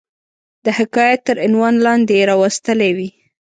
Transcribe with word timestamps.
د 0.65 0.67
حکایت 0.79 1.19
تر 1.27 1.37
عنوان 1.45 1.75
لاندي 1.85 2.19
را 2.29 2.35
وستلې 2.41 2.91
وي. 2.97 3.09